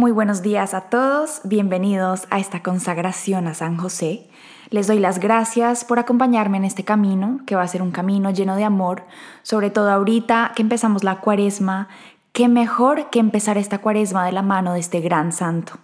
Muy 0.00 0.12
buenos 0.12 0.40
días 0.40 0.72
a 0.72 0.88
todos, 0.88 1.42
bienvenidos 1.44 2.26
a 2.30 2.38
esta 2.38 2.62
consagración 2.62 3.46
a 3.46 3.52
San 3.52 3.76
José. 3.76 4.30
Les 4.70 4.86
doy 4.86 4.98
las 4.98 5.18
gracias 5.18 5.84
por 5.84 5.98
acompañarme 5.98 6.56
en 6.56 6.64
este 6.64 6.84
camino, 6.84 7.40
que 7.44 7.54
va 7.54 7.64
a 7.64 7.68
ser 7.68 7.82
un 7.82 7.90
camino 7.90 8.30
lleno 8.30 8.56
de 8.56 8.64
amor, 8.64 9.04
sobre 9.42 9.68
todo 9.68 9.90
ahorita 9.90 10.52
que 10.56 10.62
empezamos 10.62 11.04
la 11.04 11.20
cuaresma, 11.20 11.88
qué 12.32 12.48
mejor 12.48 13.10
que 13.10 13.18
empezar 13.18 13.58
esta 13.58 13.82
cuaresma 13.82 14.24
de 14.24 14.32
la 14.32 14.40
mano 14.40 14.72
de 14.72 14.80
este 14.80 15.02
gran 15.02 15.32
santo. 15.32 15.74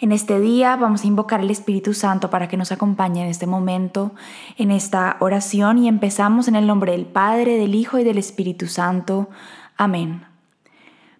En 0.00 0.12
este 0.12 0.38
día 0.38 0.76
vamos 0.76 1.02
a 1.02 1.08
invocar 1.08 1.40
al 1.40 1.50
Espíritu 1.50 1.94
Santo 1.94 2.30
para 2.30 2.46
que 2.46 2.56
nos 2.56 2.70
acompañe 2.70 3.24
en 3.24 3.28
este 3.28 3.48
momento, 3.48 4.12
en 4.56 4.70
esta 4.70 5.16
oración 5.18 5.78
y 5.78 5.88
empezamos 5.88 6.46
en 6.46 6.54
el 6.54 6.68
nombre 6.68 6.92
del 6.92 7.06
Padre, 7.06 7.58
del 7.58 7.74
Hijo 7.74 7.98
y 7.98 8.04
del 8.04 8.18
Espíritu 8.18 8.68
Santo. 8.68 9.30
Amén. 9.76 10.31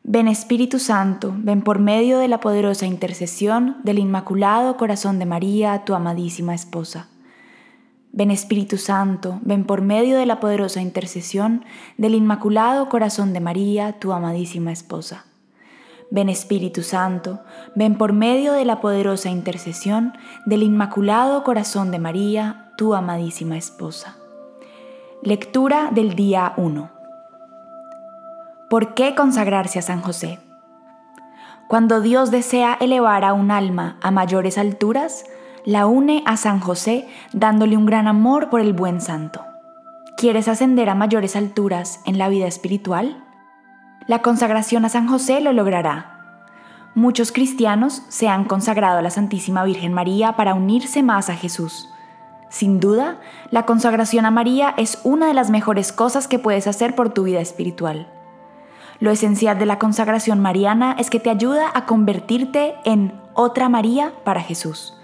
Ven 0.05 0.27
Espíritu 0.27 0.81
Santo, 0.81 1.33
ven 1.39 1.63
por 1.63 1.79
medio 1.79 2.19
de 2.19 2.27
la 2.27 2.41
poderosa 2.41 2.87
intercesión 2.87 3.77
del 3.85 4.01
Inmaculado 4.01 4.77
Corazón 4.77 5.21
de 5.21 5.27
María, 5.27 5.85
tu 5.85 5.95
amadísima 5.95 6.57
esposa. 6.57 7.07
Ven 8.11 8.33
Espíritu 8.33 8.79
Santo, 8.79 9.39
ven 9.43 9.65
por 9.65 9.81
medio 9.81 10.19
de 10.19 10.27
la 10.27 10.41
poderosa 10.41 10.81
intercesión 10.81 11.65
del 11.99 12.17
Inmaculado 12.17 12.89
Corazón 12.89 13.33
de 13.33 13.39
María, 13.39 14.01
tu 14.01 14.13
amadísima 14.13 14.73
esposa. 14.73 15.25
Ven 16.11 16.29
Espíritu 16.29 16.83
Santo, 16.83 17.41
ven 17.77 17.97
por 17.97 18.13
medio 18.13 18.55
de 18.55 18.65
la 18.65 18.81
poderosa 18.81 19.31
intercesión 19.31 20.15
del 20.47 20.65
Inmaculado 20.65 21.45
Corazón 21.45 21.93
de 21.93 22.01
María, 22.01 22.73
tu 22.77 22.95
amadísima 22.95 23.57
esposa. 23.57 24.17
Lectura 25.23 25.91
del 25.93 26.17
día 26.17 26.55
1. 26.57 26.92
¿Por 28.73 28.95
qué 28.95 29.15
consagrarse 29.15 29.79
a 29.79 29.83
San 29.83 30.01
José? 30.01 30.39
Cuando 31.69 32.01
Dios 32.01 32.31
desea 32.31 32.73
elevar 32.81 33.23
a 33.23 33.35
un 33.35 33.51
alma 33.51 33.99
a 34.01 34.11
mayores 34.11 34.57
alturas, 34.57 35.27
la 35.67 35.85
une 35.85 36.23
a 36.25 36.39
San 36.39 36.59
José 36.59 37.07
dándole 37.35 37.77
un 37.77 37.85
gran 37.85 38.09
amor 38.09 38.49
por 38.49 38.63
el 38.63 38.73
buen 38.73 39.03
santo. 39.03 39.45
¿Quieres 40.17 40.49
ascender 40.49 40.89
a 40.89 40.95
mayores 40.95 41.37
alturas 41.37 42.01
en 42.07 42.17
la 42.17 42.31
vida 42.31 42.47
espiritual? 42.47 43.23
La 44.07 44.23
consagración 44.23 44.87
a 44.87 44.89
San 44.89 45.07
José 45.07 45.43
lo 45.43 45.53
logrará. 45.53 46.49
Muchos 46.95 47.31
cristianos 47.31 48.03
se 48.09 48.29
han 48.29 48.47
consagrado 48.47 49.01
a 49.01 49.03
la 49.03 49.11
Santísima 49.11 49.65
Virgen 49.65 49.93
María 49.93 50.35
para 50.35 50.55
unirse 50.55 51.03
más 51.03 51.29
a 51.29 51.37
Jesús. 51.37 51.91
Sin 52.49 52.81
duda, 52.81 53.21
la 53.51 53.67
consagración 53.67 54.25
a 54.25 54.31
María 54.31 54.73
es 54.79 54.99
una 55.05 55.27
de 55.27 55.35
las 55.35 55.51
mejores 55.51 55.93
cosas 55.93 56.27
que 56.27 56.39
puedes 56.39 56.67
hacer 56.67 56.95
por 56.95 57.11
tu 57.11 57.25
vida 57.25 57.43
espiritual. 57.43 58.09
Lo 59.01 59.11
esencial 59.11 59.59
de 59.59 59.67
la 59.67 59.79
consagración 59.79 60.41
mariana 60.41 60.97
es 60.99 61.11
que 61.11 61.21
te 61.21 61.31
ayuda 61.31 61.71
a 61.75 61.87
convertirte 61.87 62.75
en 62.85 63.13
otra 63.35 63.69
María 63.69 64.13
para 64.25 64.41
Jesús, 64.41 64.95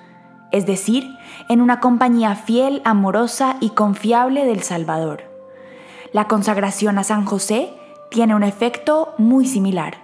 es 0.53 0.67
decir, 0.67 1.09
en 1.49 1.61
una 1.61 1.81
compañía 1.81 2.35
fiel, 2.35 2.83
amorosa 2.85 3.57
y 3.61 3.71
confiable 3.71 4.45
del 4.45 4.63
Salvador. 4.63 5.23
La 6.13 6.29
consagración 6.29 6.99
a 6.99 7.05
San 7.05 7.25
José 7.25 7.71
tiene 8.11 8.35
un 8.35 8.43
efecto 8.43 9.15
muy 9.19 9.47
similar. 9.47 9.99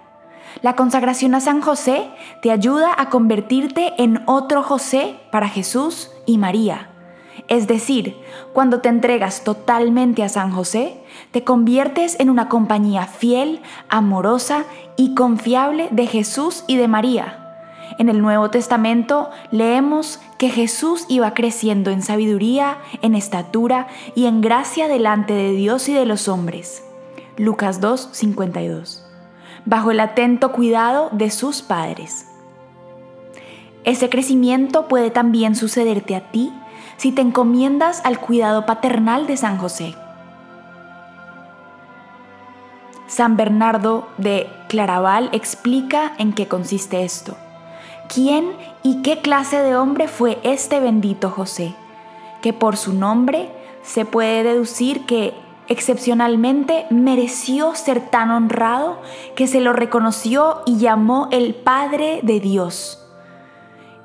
La 0.61 0.75
consagración 0.75 1.35
a 1.35 1.41
San 1.41 1.61
José 1.61 2.09
te 2.41 2.51
ayuda 2.51 2.93
a 2.97 3.09
convertirte 3.09 3.93
en 3.97 4.23
otro 4.25 4.63
José 4.63 5.19
para 5.31 5.49
Jesús 5.49 6.11
y 6.25 6.37
María 6.37 6.89
es 7.47 7.67
decir, 7.67 8.17
cuando 8.53 8.81
te 8.81 8.89
entregas 8.89 9.43
totalmente 9.43 10.23
a 10.23 10.29
San 10.29 10.51
José, 10.51 10.97
te 11.31 11.43
conviertes 11.43 12.19
en 12.19 12.29
una 12.29 12.49
compañía 12.49 13.05
fiel, 13.05 13.61
amorosa 13.89 14.63
y 14.97 15.13
confiable 15.15 15.87
de 15.91 16.07
Jesús 16.07 16.63
y 16.67 16.77
de 16.77 16.87
María. 16.87 17.41
En 17.97 18.09
el 18.09 18.21
Nuevo 18.21 18.49
Testamento 18.49 19.29
leemos 19.51 20.19
que 20.37 20.49
Jesús 20.49 21.05
iba 21.07 21.33
creciendo 21.33 21.91
en 21.91 22.01
sabiduría, 22.01 22.77
en 23.01 23.15
estatura 23.15 23.87
y 24.15 24.25
en 24.25 24.41
gracia 24.41 24.87
delante 24.87 25.33
de 25.33 25.51
Dios 25.51 25.87
y 25.87 25.93
de 25.93 26.05
los 26.05 26.27
hombres. 26.27 26.83
Lucas 27.37 27.79
2, 27.79 28.09
52. 28.11 29.05
Bajo 29.65 29.91
el 29.91 29.99
atento 29.99 30.51
cuidado 30.51 31.09
de 31.11 31.29
sus 31.31 31.61
padres. 31.61 32.27
Ese 33.83 34.09
crecimiento 34.09 34.87
puede 34.87 35.11
también 35.11 35.55
sucederte 35.55 36.15
a 36.15 36.31
ti 36.31 36.51
si 36.97 37.11
te 37.11 37.21
encomiendas 37.21 38.01
al 38.05 38.19
cuidado 38.19 38.65
paternal 38.65 39.27
de 39.27 39.37
San 39.37 39.57
José. 39.57 39.95
San 43.07 43.37
Bernardo 43.37 44.07
de 44.17 44.49
Claraval 44.67 45.29
explica 45.31 46.13
en 46.17 46.33
qué 46.33 46.47
consiste 46.47 47.03
esto. 47.03 47.35
¿Quién 48.13 48.51
y 48.83 49.01
qué 49.01 49.21
clase 49.21 49.57
de 49.61 49.75
hombre 49.75 50.07
fue 50.07 50.39
este 50.43 50.79
bendito 50.79 51.29
José? 51.29 51.75
Que 52.41 52.53
por 52.53 52.77
su 52.77 52.93
nombre 52.93 53.49
se 53.83 54.05
puede 54.05 54.43
deducir 54.43 55.05
que 55.05 55.33
excepcionalmente 55.67 56.85
mereció 56.89 57.75
ser 57.75 58.09
tan 58.09 58.31
honrado 58.31 58.99
que 59.35 59.47
se 59.47 59.61
lo 59.61 59.73
reconoció 59.73 60.61
y 60.65 60.77
llamó 60.77 61.27
el 61.31 61.55
Padre 61.55 62.19
de 62.23 62.39
Dios 62.39 63.01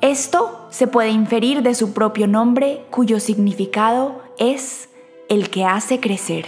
esto 0.01 0.59
se 0.71 0.87
puede 0.87 1.11
inferir 1.11 1.63
de 1.63 1.75
su 1.75 1.93
propio 1.93 2.27
nombre 2.27 2.85
cuyo 2.91 3.21
significado 3.21 4.23
es 4.39 4.89
el 5.29 5.51
que 5.51 5.65
hace 5.65 6.01
crecer. 6.01 6.47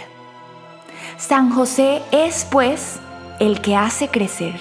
San 1.17 1.51
José 1.51 2.01
es, 2.11 2.47
pues, 2.49 2.99
el 3.39 3.61
que 3.61 3.75
hace 3.75 4.07
crecer. 4.07 4.55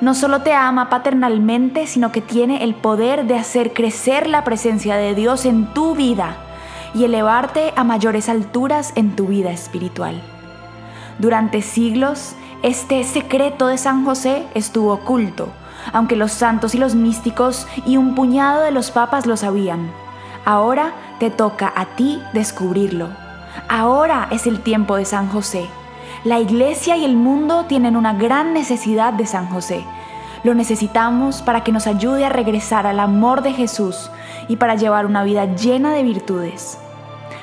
No 0.00 0.14
solo 0.14 0.42
te 0.42 0.52
ama 0.52 0.90
paternalmente, 0.90 1.86
sino 1.86 2.10
que 2.10 2.20
tiene 2.20 2.64
el 2.64 2.74
poder 2.74 3.26
de 3.26 3.36
hacer 3.36 3.72
crecer 3.72 4.26
la 4.26 4.42
presencia 4.42 4.96
de 4.96 5.14
Dios 5.14 5.46
en 5.46 5.72
tu 5.72 5.94
vida 5.94 6.36
y 6.92 7.04
elevarte 7.04 7.72
a 7.76 7.84
mayores 7.84 8.28
alturas 8.28 8.92
en 8.96 9.14
tu 9.14 9.28
vida 9.28 9.52
espiritual. 9.52 10.20
Durante 11.18 11.62
siglos, 11.62 12.34
este 12.62 13.04
secreto 13.04 13.68
de 13.68 13.78
San 13.78 14.04
José 14.04 14.44
estuvo 14.54 14.92
oculto 14.92 15.48
aunque 15.92 16.16
los 16.16 16.32
santos 16.32 16.74
y 16.74 16.78
los 16.78 16.94
místicos 16.94 17.66
y 17.86 17.96
un 17.96 18.14
puñado 18.14 18.62
de 18.62 18.70
los 18.70 18.90
papas 18.90 19.26
lo 19.26 19.36
sabían. 19.36 19.90
Ahora 20.44 20.92
te 21.18 21.30
toca 21.30 21.72
a 21.74 21.86
ti 21.96 22.20
descubrirlo. 22.32 23.08
Ahora 23.68 24.28
es 24.30 24.46
el 24.46 24.60
tiempo 24.60 24.96
de 24.96 25.04
San 25.04 25.28
José. 25.28 25.68
La 26.24 26.40
iglesia 26.40 26.96
y 26.96 27.04
el 27.04 27.16
mundo 27.16 27.64
tienen 27.64 27.96
una 27.96 28.14
gran 28.14 28.54
necesidad 28.54 29.12
de 29.12 29.26
San 29.26 29.48
José. 29.48 29.84
Lo 30.44 30.54
necesitamos 30.54 31.42
para 31.42 31.62
que 31.62 31.72
nos 31.72 31.86
ayude 31.86 32.24
a 32.24 32.28
regresar 32.28 32.86
al 32.86 32.98
amor 32.98 33.42
de 33.42 33.52
Jesús 33.52 34.10
y 34.48 34.56
para 34.56 34.74
llevar 34.74 35.06
una 35.06 35.22
vida 35.22 35.54
llena 35.54 35.92
de 35.92 36.02
virtudes. 36.02 36.78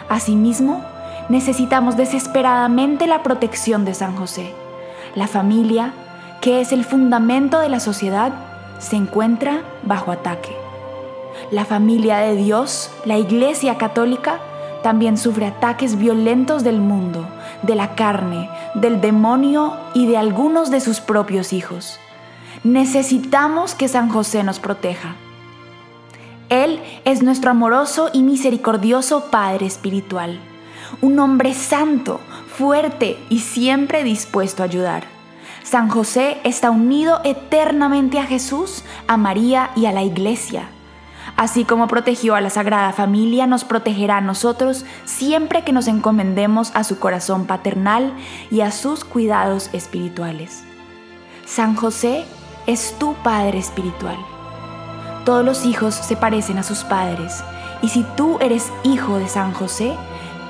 Asimismo, 0.10 0.84
necesitamos 1.30 1.96
desesperadamente 1.96 3.08
la 3.08 3.24
protección 3.24 3.86
de 3.86 3.94
San 3.94 4.16
José. 4.16 4.54
La 5.16 5.28
familia, 5.28 5.94
que 6.42 6.62
es 6.62 6.72
el 6.72 6.86
fundamento 6.86 7.60
de 7.60 7.70
la 7.70 7.80
sociedad, 7.80 8.32
se 8.80 8.96
encuentra 8.96 9.62
bajo 9.84 10.12
ataque. 10.12 10.56
La 11.52 11.66
familia 11.66 12.18
de 12.18 12.36
Dios, 12.36 12.90
la 13.06 13.18
Iglesia 13.18 13.78
Católica, 13.78 14.40
también 14.84 15.18
sufre 15.18 15.48
ataques 15.48 15.98
violentos 15.98 16.64
del 16.64 16.80
mundo, 16.80 17.28
de 17.64 17.76
la 17.76 17.96
carne, 17.96 18.50
del 18.76 19.02
demonio 19.02 19.74
y 19.94 20.08
de 20.08 20.18
algunos 20.18 20.72
de 20.72 20.80
sus 20.80 21.02
propios 21.02 21.52
hijos. 21.52 22.00
Necesitamos 22.64 23.76
que 23.76 23.88
San 23.88 24.10
José 24.10 24.44
nos 24.44 24.60
proteja. 24.60 25.16
Él 26.50 26.82
es 27.06 27.22
nuestro 27.22 27.52
amoroso 27.52 28.10
y 28.14 28.24
misericordioso 28.24 29.26
Padre 29.30 29.66
Espiritual, 29.66 30.40
un 31.02 31.20
hombre 31.20 31.54
santo, 31.54 32.20
fuerte 32.56 33.18
y 33.30 33.40
siempre 33.40 34.04
dispuesto 34.04 34.64
a 34.64 34.66
ayudar. 34.66 35.19
San 35.64 35.90
José 35.90 36.40
está 36.44 36.72
unido 36.72 37.20
eternamente 37.24 38.20
a 38.20 38.26
Jesús, 38.26 38.84
a 39.08 39.18
María 39.18 39.72
y 39.76 39.86
a 39.86 39.92
la 39.92 40.04
Iglesia. 40.04 40.70
Así 41.36 41.64
como 41.64 41.88
protegió 41.88 42.36
a 42.36 42.42
la 42.42 42.50
Sagrada 42.50 42.92
Familia, 42.92 43.48
nos 43.48 43.64
protegerá 43.64 44.18
a 44.18 44.22
nosotros 44.22 44.86
siempre 45.06 45.64
que 45.64 45.72
nos 45.72 45.88
encomendemos 45.88 46.72
a 46.76 46.84
su 46.84 47.00
corazón 47.00 47.46
paternal 47.46 48.14
y 48.52 48.62
a 48.62 48.72
sus 48.72 49.06
cuidados 49.06 49.70
espirituales. 49.74 50.64
San 51.46 51.76
José 51.76 52.26
es 52.68 52.96
tu 53.00 53.14
Padre 53.16 53.60
espiritual. 53.60 54.18
Todos 55.24 55.46
los 55.46 55.66
hijos 55.66 55.96
se 55.96 56.16
parecen 56.16 56.58
a 56.58 56.64
sus 56.64 56.84
padres 56.84 57.44
y 57.82 57.90
si 57.90 58.04
tú 58.16 58.38
eres 58.42 58.72
hijo 58.84 59.18
de 59.18 59.28
San 59.28 59.54
José, 59.54 59.96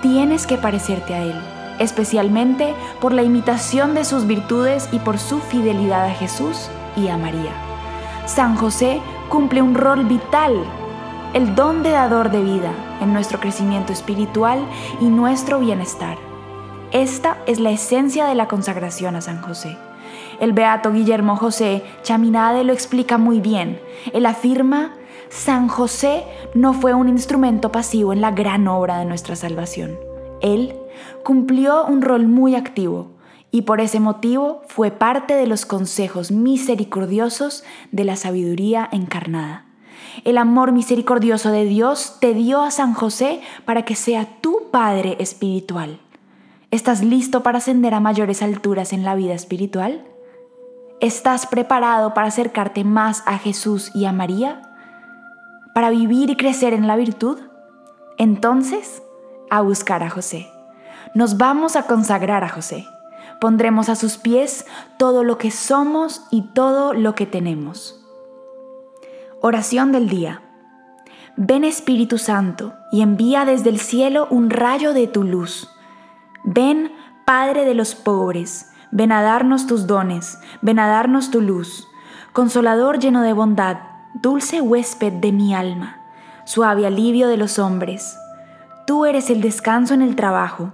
tienes 0.01 0.47
que 0.47 0.57
parecerte 0.57 1.13
a 1.13 1.23
él 1.23 1.58
especialmente 1.79 2.75
por 3.01 3.13
la 3.13 3.23
imitación 3.23 3.95
de 3.95 4.05
sus 4.05 4.27
virtudes 4.27 4.87
y 4.91 4.99
por 4.99 5.17
su 5.17 5.39
fidelidad 5.39 6.05
a 6.05 6.13
Jesús 6.13 6.69
y 6.95 7.07
a 7.07 7.17
María. 7.17 7.51
San 8.25 8.55
José 8.55 9.01
cumple 9.29 9.61
un 9.61 9.75
rol 9.75 10.05
vital, 10.05 10.53
el 11.33 11.55
don 11.55 11.81
de 11.83 11.91
dador 11.91 12.31
de 12.31 12.41
vida 12.41 12.71
en 13.01 13.13
nuestro 13.13 13.39
crecimiento 13.39 13.93
espiritual 13.93 14.59
y 14.99 15.05
nuestro 15.05 15.59
bienestar. 15.59 16.17
Esta 16.91 17.37
es 17.45 17.59
la 17.59 17.69
esencia 17.69 18.25
de 18.25 18.35
la 18.35 18.47
consagración 18.47 19.15
a 19.15 19.21
San 19.21 19.41
José. 19.41 19.77
El 20.39 20.53
beato 20.53 20.91
Guillermo 20.91 21.35
José 21.35 21.83
Chaminade 22.01 22.63
lo 22.63 22.73
explica 22.73 23.17
muy 23.17 23.41
bien. 23.41 23.79
Él 24.13 24.25
afirma, 24.25 24.95
San 25.29 25.67
José 25.67 26.23
no 26.55 26.73
fue 26.73 26.93
un 26.93 27.09
instrumento 27.09 27.71
pasivo 27.71 28.13
en 28.13 28.21
la 28.21 28.31
gran 28.31 28.67
obra 28.67 28.97
de 28.97 29.05
nuestra 29.05 29.35
salvación. 29.35 29.99
Él 30.41 30.78
cumplió 31.23 31.85
un 31.85 32.01
rol 32.01 32.27
muy 32.27 32.55
activo 32.55 33.11
y 33.51 33.63
por 33.63 33.81
ese 33.81 33.99
motivo 33.99 34.61
fue 34.67 34.91
parte 34.91 35.33
de 35.33 35.47
los 35.47 35.65
consejos 35.65 36.31
misericordiosos 36.31 37.63
de 37.91 38.03
la 38.03 38.15
sabiduría 38.15 38.87
encarnada. 38.91 39.65
El 40.23 40.37
amor 40.37 40.71
misericordioso 40.71 41.51
de 41.51 41.65
Dios 41.65 42.17
te 42.19 42.33
dio 42.33 42.61
a 42.61 42.71
San 42.71 42.93
José 42.93 43.41
para 43.65 43.83
que 43.83 43.95
sea 43.95 44.27
tu 44.41 44.69
Padre 44.71 45.15
espiritual. 45.19 45.99
¿Estás 46.71 47.03
listo 47.03 47.41
para 47.41 47.57
ascender 47.57 47.93
a 47.93 47.99
mayores 47.99 48.43
alturas 48.43 48.93
en 48.93 49.03
la 49.03 49.15
vida 49.15 49.33
espiritual? 49.33 50.05
¿Estás 50.99 51.47
preparado 51.47 52.13
para 52.13 52.27
acercarte 52.27 52.83
más 52.83 53.23
a 53.25 53.37
Jesús 53.37 53.91
y 53.95 54.05
a 54.05 54.11
María? 54.11 54.61
¿Para 55.73 55.89
vivir 55.89 56.29
y 56.29 56.35
crecer 56.35 56.73
en 56.73 56.85
la 56.87 56.95
virtud? 56.95 57.39
Entonces, 58.17 59.01
a 59.49 59.61
buscar 59.61 60.03
a 60.03 60.09
José. 60.09 60.47
Nos 61.13 61.38
vamos 61.38 61.75
a 61.75 61.83
consagrar 61.83 62.44
a 62.44 62.50
José. 62.50 62.88
Pondremos 63.41 63.89
a 63.89 63.95
sus 63.95 64.17
pies 64.17 64.65
todo 64.97 65.23
lo 65.23 65.38
que 65.38 65.50
somos 65.50 66.23
y 66.29 66.41
todo 66.53 66.94
lo 66.94 67.15
que 67.15 67.25
tenemos. 67.25 68.06
Oración 69.41 69.91
del 69.91 70.09
día. 70.09 70.41
Ven 71.38 71.63
Espíritu 71.63 72.17
Santo 72.17 72.73
y 72.91 73.01
envía 73.01 73.45
desde 73.45 73.69
el 73.69 73.79
cielo 73.79 74.27
un 74.29 74.50
rayo 74.50 74.94
de 74.94 75.07
tu 75.07 75.23
luz. 75.23 75.69
Ven 76.44 76.91
Padre 77.25 77.63
de 77.63 77.75
los 77.75 77.94
pobres, 77.94 78.71
ven 78.89 79.11
a 79.11 79.21
darnos 79.21 79.67
tus 79.67 79.85
dones, 79.85 80.39
ven 80.61 80.79
a 80.79 80.88
darnos 80.88 81.29
tu 81.29 81.41
luz. 81.41 81.88
Consolador 82.33 82.97
lleno 82.97 83.21
de 83.21 83.33
bondad, 83.33 83.77
dulce 84.15 84.61
huésped 84.61 85.13
de 85.13 85.31
mi 85.31 85.53
alma, 85.53 86.01
suave 86.45 86.88
alivio 86.88 87.27
de 87.27 87.38
los 87.38 87.59
hombres. 87.59 88.17
Tú 88.88 89.06
eres 89.06 89.29
el 89.29 89.41
descanso 89.41 89.94
en 89.94 90.01
el 90.01 90.15
trabajo, 90.15 90.73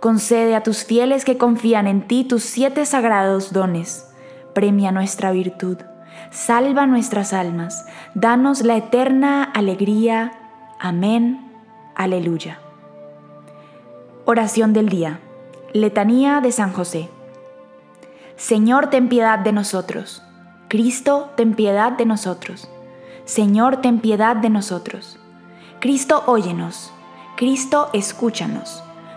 concede 0.00 0.56
a 0.56 0.62
tus 0.62 0.84
fieles 0.84 1.24
que 1.24 1.38
confían 1.38 1.86
en 1.86 2.06
ti 2.06 2.24
tus 2.24 2.42
siete 2.42 2.84
sagrados 2.86 3.52
dones 3.52 4.10
premia 4.52 4.92
nuestra 4.92 5.30
virtud, 5.32 5.78
salva 6.30 6.86
nuestras 6.86 7.32
almas, 7.32 7.86
danos 8.14 8.62
la 8.62 8.76
eterna 8.76 9.44
alegría. 9.44 10.32
Amén. 10.78 11.50
Aleluya. 11.94 12.58
Oración 14.24 14.72
del 14.72 14.88
día. 14.88 15.20
Letanía 15.72 16.40
de 16.40 16.52
San 16.52 16.72
José. 16.72 17.08
Señor, 18.36 18.88
ten 18.90 19.08
piedad 19.08 19.38
de 19.38 19.52
nosotros. 19.52 20.22
Cristo, 20.68 21.30
ten 21.36 21.54
piedad 21.54 21.92
de 21.92 22.06
nosotros. 22.06 22.68
Señor, 23.24 23.78
ten 23.78 24.00
piedad 24.00 24.36
de 24.36 24.50
nosotros. 24.50 25.18
Cristo, 25.80 26.22
óyenos. 26.26 26.92
Cristo, 27.36 27.90
escúchanos. 27.92 28.82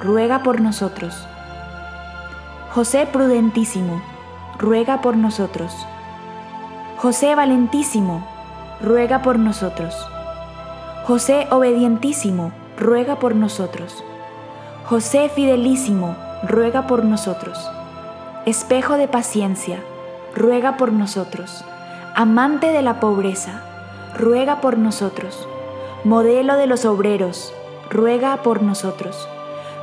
ruega 0.00 0.42
por 0.42 0.60
nosotros. 0.60 1.26
José 2.72 3.06
prudentísimo, 3.06 4.02
ruega 4.58 5.00
por 5.00 5.16
nosotros. 5.16 5.72
José 6.96 7.34
valentísimo, 7.34 8.26
ruega 8.80 9.22
por 9.22 9.38
nosotros. 9.38 9.94
José 11.04 11.46
obedientísimo, 11.50 12.52
ruega 12.78 13.16
por 13.16 13.34
nosotros. 13.36 14.02
José 14.84 15.28
fidelísimo, 15.28 16.16
ruega 16.42 16.86
por 16.86 17.04
nosotros. 17.04 17.70
Espejo 18.46 18.96
de 18.96 19.08
paciencia, 19.08 19.80
ruega 20.34 20.76
por 20.76 20.92
nosotros. 20.92 21.64
Amante 22.14 22.72
de 22.72 22.82
la 22.82 23.00
pobreza, 23.00 23.62
ruega 24.16 24.60
por 24.60 24.78
nosotros. 24.78 25.48
Modelo 26.04 26.56
de 26.56 26.66
los 26.66 26.84
obreros, 26.84 27.52
ruega 27.90 28.36
por 28.42 28.62
nosotros. 28.62 29.28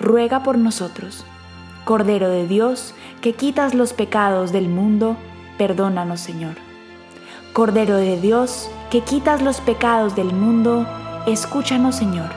ruega 0.00 0.42
por 0.42 0.58
nosotros 0.58 1.24
Cordero 1.88 2.28
de 2.28 2.46
Dios, 2.46 2.92
que 3.22 3.32
quitas 3.32 3.72
los 3.72 3.94
pecados 3.94 4.52
del 4.52 4.68
mundo, 4.68 5.16
perdónanos 5.56 6.20
Señor. 6.20 6.56
Cordero 7.54 7.96
de 7.96 8.20
Dios, 8.20 8.70
que 8.90 9.00
quitas 9.00 9.40
los 9.40 9.62
pecados 9.62 10.14
del 10.14 10.34
mundo, 10.34 10.86
escúchanos 11.26 11.96
Señor. 11.96 12.28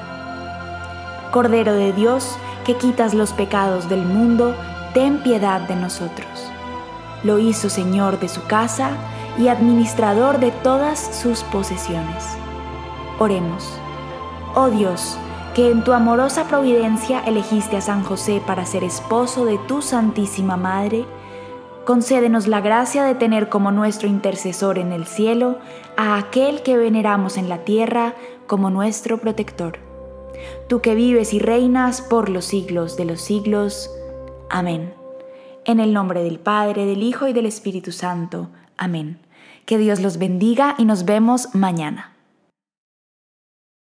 Cordero 1.33 1.73
de 1.73 1.91
Dios, 1.91 2.37
que 2.65 2.77
quitas 2.77 3.13
los 3.13 3.33
pecados 3.33 3.89
del 3.89 4.05
mundo, 4.05 4.55
ten 4.93 5.21
piedad 5.21 5.59
de 5.67 5.75
nosotros. 5.75 6.29
Lo 7.25 7.37
hizo 7.37 7.69
Señor 7.69 8.21
de 8.21 8.29
su 8.29 8.41
casa 8.45 8.91
y 9.37 9.49
administrador 9.49 10.39
de 10.39 10.51
todas 10.51 10.97
sus 10.97 11.43
posesiones. 11.43 12.37
Oremos. 13.19 13.67
Oh 14.55 14.69
Dios, 14.69 15.17
que 15.53 15.69
en 15.69 15.83
tu 15.83 15.91
amorosa 15.91 16.47
providencia 16.47 17.21
elegiste 17.25 17.75
a 17.75 17.81
San 17.81 18.03
José 18.03 18.41
para 18.45 18.65
ser 18.65 18.83
esposo 18.83 19.43
de 19.43 19.57
tu 19.67 19.81
Santísima 19.81 20.55
Madre, 20.55 21.05
concédenos 21.85 22.47
la 22.47 22.61
gracia 22.61 23.03
de 23.03 23.15
tener 23.15 23.49
como 23.49 23.71
nuestro 23.71 24.07
intercesor 24.07 24.77
en 24.77 24.93
el 24.93 25.05
cielo 25.05 25.57
a 25.97 26.17
aquel 26.17 26.63
que 26.63 26.77
veneramos 26.77 27.37
en 27.37 27.49
la 27.49 27.65
tierra 27.65 28.15
como 28.47 28.69
nuestro 28.69 29.17
protector. 29.17 29.79
Tú 30.69 30.79
que 30.79 30.95
vives 30.95 31.33
y 31.33 31.39
reinas 31.39 32.01
por 32.01 32.29
los 32.29 32.45
siglos 32.45 32.95
de 32.95 33.05
los 33.05 33.21
siglos. 33.21 33.91
Amén. 34.49 34.93
En 35.65 35.81
el 35.81 35.91
nombre 35.93 36.23
del 36.23 36.39
Padre, 36.39 36.85
del 36.85 37.03
Hijo 37.03 37.27
y 37.27 37.33
del 37.33 37.45
Espíritu 37.45 37.91
Santo. 37.91 38.49
Amén. 38.77 39.19
Que 39.65 39.77
Dios 39.77 39.99
los 39.99 40.17
bendiga 40.17 40.75
y 40.77 40.85
nos 40.85 41.03
vemos 41.03 41.53
mañana. 41.53 42.10